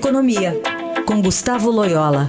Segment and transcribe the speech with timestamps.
[0.00, 0.54] Economia,
[1.04, 2.26] com Gustavo Loyola.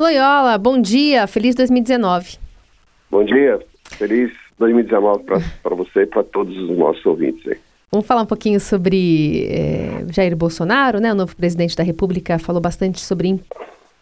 [0.00, 2.38] Loyola, bom dia, feliz 2019.
[3.10, 5.24] Bom dia, feliz 2019
[5.62, 7.46] para você e para todos os nossos ouvintes.
[7.46, 7.58] Aí.
[7.90, 11.12] Vamos falar um pouquinho sobre é, Jair Bolsonaro, né?
[11.12, 13.38] O novo presidente da República falou bastante sobre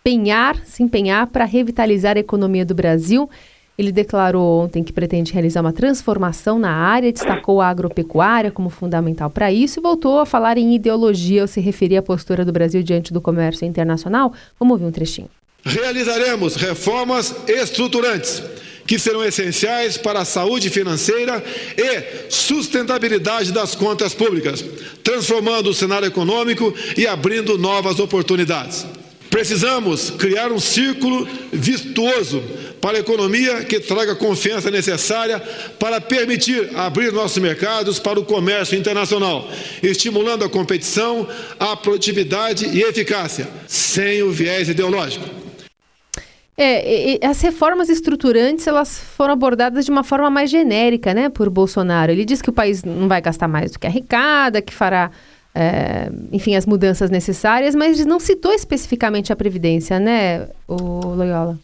[0.07, 3.29] empenhar, se empenhar para revitalizar a economia do Brasil.
[3.79, 9.31] Ele declarou ontem que pretende realizar uma transformação na área, destacou a agropecuária como fundamental
[9.31, 12.83] para isso e voltou a falar em ideologia ao se referir à postura do Brasil
[12.83, 14.33] diante do comércio internacional.
[14.59, 15.29] Vamos ouvir um trechinho.
[15.65, 18.43] Realizaremos reformas estruturantes
[18.87, 21.43] que serão essenciais para a saúde financeira
[21.77, 24.65] e sustentabilidade das contas públicas,
[25.05, 28.85] transformando o cenário econômico e abrindo novas oportunidades.
[29.31, 32.43] Precisamos criar um círculo virtuoso
[32.81, 35.41] para a economia que traga a confiança necessária
[35.79, 39.49] para permitir abrir nossos mercados para o comércio internacional,
[39.83, 41.29] estimulando a competição,
[41.61, 45.25] a produtividade e eficácia, sem o viés ideológico.
[46.63, 52.13] É, as reformas estruturantes elas foram abordadas de uma forma mais genérica, né, por Bolsonaro.
[52.13, 55.11] Ele diz que o país não vai gastar mais do que arrecada, que fará,
[55.55, 61.59] é, enfim, as mudanças necessárias, mas não citou especificamente a previdência, né, o Loyola?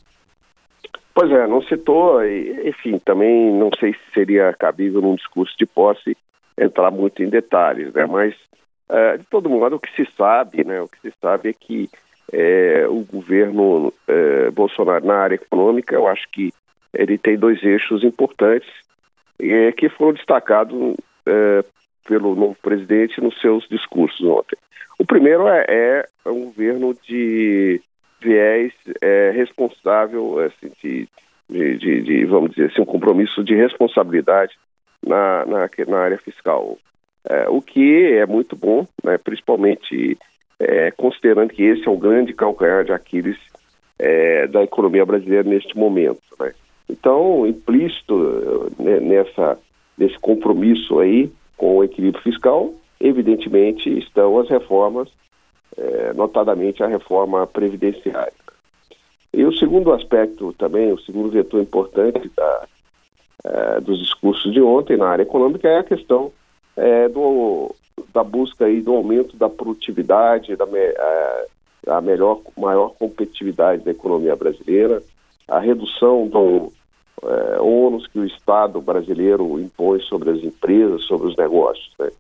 [1.14, 2.22] Pois é, não citou.
[2.26, 6.14] Enfim, também não sei se seria cabível num discurso de posse
[6.58, 8.04] entrar muito em detalhes, né?
[8.04, 8.34] Mas
[8.88, 10.78] é, de todo modo o que se sabe, né?
[10.82, 11.88] O que se sabe é que
[12.30, 16.52] é, o governo é, Bolsonaro na área econômica, eu acho que
[16.92, 18.68] ele tem dois eixos importantes
[19.40, 21.64] é, que foram destacados é,
[22.06, 24.56] pelo novo presidente nos seus discursos ontem.
[24.98, 27.80] O primeiro é, é um governo de
[28.20, 31.08] viés é, responsável, assim, de,
[31.48, 34.56] de, de, vamos dizer assim, um compromisso de responsabilidade
[35.06, 36.78] na, na, na área fiscal.
[37.28, 40.16] É, o que é muito bom, né, principalmente
[40.58, 43.36] é, considerando que esse é o grande calcanhar de Aquiles
[43.98, 46.22] é, da economia brasileira neste momento.
[46.38, 46.52] Né?
[46.88, 49.58] Então, implícito né, nessa,
[49.98, 55.08] nesse compromisso aí com o equilíbrio fiscal, evidentemente estão as reformas,
[55.76, 58.32] é, notadamente a reforma previdenciária.
[59.32, 62.66] E o segundo aspecto também, o segundo vetor importante da,
[63.44, 66.32] é, dos discursos de ontem na área econômica é a questão
[66.76, 67.74] é, do
[68.12, 71.46] da busca aí do aumento da produtividade, da a, é,
[71.88, 75.02] a melhor, maior competitividade da economia brasileira,
[75.48, 76.72] a redução do
[77.22, 81.90] é, ônus que o Estado brasileiro impõe sobre as empresas, sobre os negócios.
[81.98, 82.10] Né?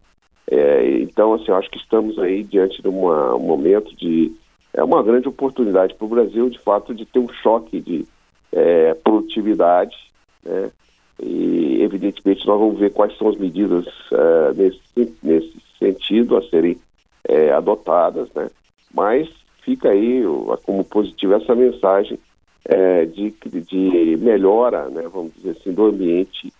[0.50, 4.32] É, então, assim, acho que estamos aí diante de uma, um momento de
[4.72, 8.06] é uma grande oportunidade para o Brasil, de fato, de ter um choque de
[8.52, 9.96] é, produtividade,
[10.44, 10.70] né?
[11.18, 16.76] e evidentemente nós vamos ver quais são as medidas uh, nesse, nesse sentido a serem
[17.26, 18.50] é, adotadas, né?
[18.92, 19.28] Mas
[19.62, 20.22] fica aí
[20.64, 22.18] como positiva essa mensagem
[22.68, 23.32] é, de,
[23.68, 26.52] de melhora, né, vamos dizer assim, do ambiente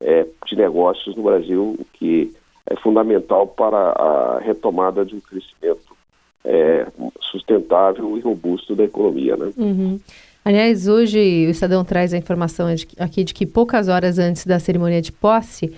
[0.00, 2.34] é, de negócios no Brasil, o que
[2.66, 5.96] é fundamental para a retomada de um crescimento
[6.44, 6.86] é,
[7.20, 9.36] sustentável e robusto da economia.
[9.36, 9.52] Né?
[9.56, 10.00] Uhum.
[10.44, 12.66] Aliás, hoje o Estadão traz a informação
[12.98, 15.72] aqui de que poucas horas antes da cerimônia de posse,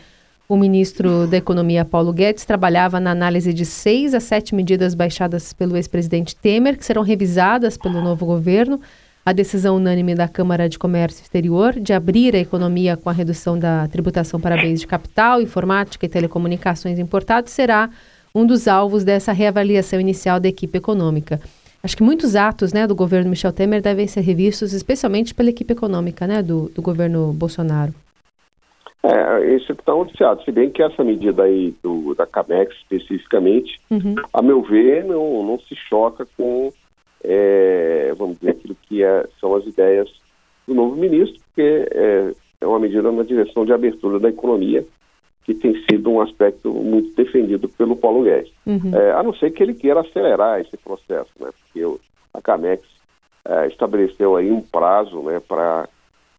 [0.48, 5.52] o ministro da Economia, Paulo Guedes, trabalhava na análise de seis a sete medidas baixadas
[5.52, 8.80] pelo ex-presidente Temer, que serão revisadas pelo novo governo.
[9.24, 13.56] A decisão unânime da Câmara de Comércio Exterior de abrir a economia com a redução
[13.56, 17.88] da tributação para bens de capital, informática e telecomunicações importados será
[18.34, 21.38] um dos alvos dessa reavaliação inicial da equipe econômica.
[21.84, 25.72] Acho que muitos atos né, do governo Michel Temer devem ser revistos, especialmente pela equipe
[25.72, 27.94] econômica né, do, do governo Bolsonaro.
[29.04, 34.14] É, esse está noticiado, se bem que essa medida aí do, da CAMEX especificamente, uhum.
[34.32, 36.72] a meu ver, não, não se choca com,
[37.24, 40.08] é, vamos dizer, aquilo que é, são as ideias
[40.66, 44.84] do novo ministro, porque é, é uma medida na direção de abertura da economia,
[45.44, 48.52] que tem sido um aspecto muito defendido pelo Paulo Guedes.
[48.64, 48.94] Uhum.
[48.94, 51.50] É, a não ser que ele queira acelerar esse processo, né?
[51.60, 51.98] Porque
[52.32, 52.82] a CAMEX
[53.44, 55.88] é, estabeleceu aí um prazo né, para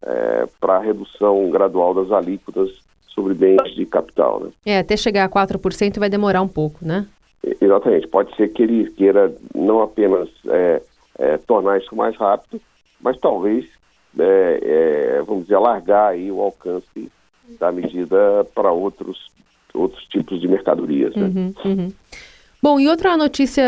[0.06, 2.70] é, a redução gradual das alíquotas
[3.08, 4.40] sobre bens de capital.
[4.40, 4.52] Né?
[4.66, 7.06] É, até chegar a 4% vai demorar um pouco, né?
[7.62, 8.08] Exatamente.
[8.08, 10.82] Pode ser que ele queira não apenas é,
[11.20, 12.62] é, tornar isso mais rápido,
[13.02, 13.66] mas talvez,
[14.18, 17.12] é, é, vamos dizer, alargar aí o alcance
[17.60, 19.30] da medida para outros,
[19.74, 21.14] outros tipos de mercadorias.
[21.16, 21.24] Né?
[21.24, 21.94] Uhum, uhum.
[22.62, 23.64] Bom, e outra notícia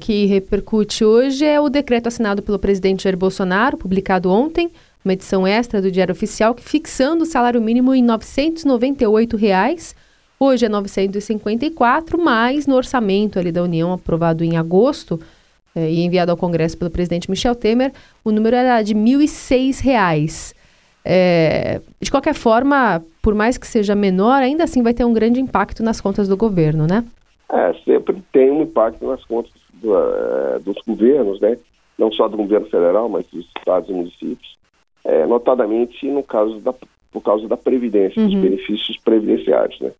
[0.00, 4.70] que repercute hoje é o decreto assinado pelo presidente Jair Bolsonaro, publicado ontem,
[5.04, 9.94] uma edição extra do Diário Oficial, que fixando o salário mínimo em 998 reais.
[10.40, 15.18] Hoje é 954, mas no orçamento ali da União, aprovado em agosto
[15.74, 17.92] eh, e enviado ao Congresso pelo presidente Michel Temer,
[18.24, 20.54] o número era de R$ 1.006.
[21.04, 25.40] É, de qualquer forma, por mais que seja menor, ainda assim vai ter um grande
[25.40, 27.04] impacto nas contas do governo, né?
[27.50, 31.56] É, sempre tem um impacto nas contas do, uh, dos governos, né?
[31.98, 34.56] Não só do governo federal, mas dos estados e municípios.
[35.02, 36.74] É, notadamente no caso da,
[37.10, 38.28] por causa da previdência, uhum.
[38.28, 39.90] dos benefícios previdenciários, né?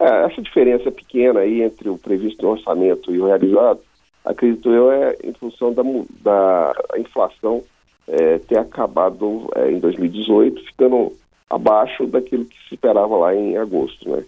[0.00, 3.80] É, essa diferença pequena aí entre o previsto no orçamento e o realizado,
[4.24, 5.82] acredito eu, é em função da,
[6.22, 7.62] da inflação
[8.08, 11.12] é, ter acabado é, em 2018, ficando
[11.50, 14.24] abaixo daquilo que se esperava lá em agosto, né?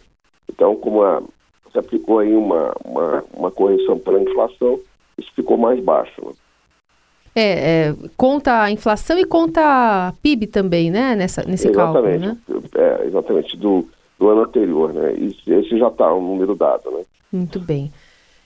[0.47, 1.23] Então, como a,
[1.71, 4.79] se aplicou aí uma, uma, uma correção pela inflação,
[5.17, 6.21] isso ficou mais baixo.
[6.23, 6.33] Né?
[7.35, 11.15] É, é, conta a inflação e conta a PIB também, né?
[11.15, 13.01] Nessa, nesse exatamente, cálculo, né?
[13.01, 13.89] É, exatamente, do,
[14.23, 15.15] do ano anterior, né?
[15.19, 17.03] esse já está um número dado, né?
[17.33, 17.91] Muito bem.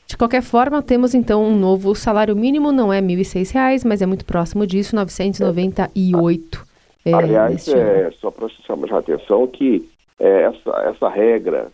[0.07, 4.07] De qualquer forma, temos então um novo salário mínimo, não é R$ 1.006, mas é
[4.07, 6.67] muito próximo disso, R$ 998.
[7.05, 9.87] É, Aliás, é, só para chamar a atenção que
[10.19, 11.69] é, essa, essa regra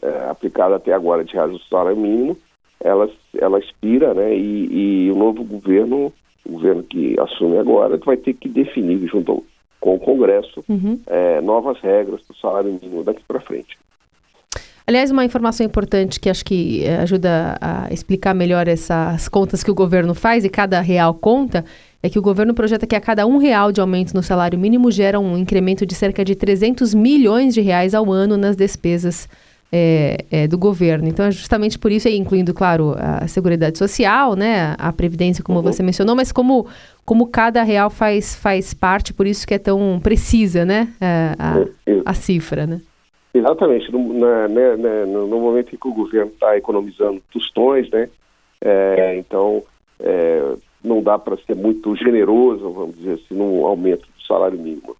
[0.00, 2.38] é, aplicada até agora de reais do salário mínimo,
[2.80, 4.34] ela, ela expira, né?
[4.34, 6.10] E, e, o novo governo,
[6.46, 9.44] o governo que assume agora, vai ter que definir junto
[9.82, 10.96] com o Congresso uhum.
[11.08, 13.76] é, novas regras para o salário mínimo daqui para frente.
[14.86, 19.70] Aliás, uma informação importante que acho que é, ajuda a explicar melhor essas contas que
[19.70, 21.64] o governo faz e cada real conta
[22.00, 24.88] é que o governo projeta que a cada um real de aumento no salário mínimo
[24.90, 29.28] gera um incremento de cerca de 300 milhões de reais ao ano nas despesas
[29.72, 31.08] é, é, do governo.
[31.08, 35.64] Então, é justamente por isso, incluindo, claro, a Seguridade Social, né, a Previdência, como uhum.
[35.64, 36.66] você mencionou, mas como,
[37.04, 42.10] como cada real faz, faz parte, por isso que é tão precisa, né, é, a,
[42.10, 42.80] a, cifra, né?
[43.34, 43.90] Exatamente.
[43.90, 48.08] No, na, né, né, no, momento em que o governo está economizando tostões, né,
[48.60, 49.62] é, então
[49.98, 54.96] é, não dá para ser muito generoso, vamos dizer assim, no aumento do salário mínimo.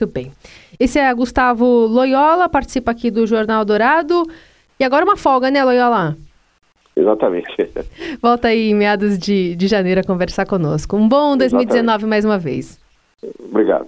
[0.00, 0.32] Muito bem.
[0.78, 4.22] Esse é Gustavo Loyola, participa aqui do Jornal Dourado.
[4.78, 6.16] E agora uma folga, né, Loyola?
[6.96, 7.70] Exatamente.
[8.20, 10.96] Volta aí em meados de, de janeiro a conversar conosco.
[10.96, 12.06] Um bom 2019 Exatamente.
[12.06, 12.78] mais uma vez.
[13.38, 13.86] Obrigado.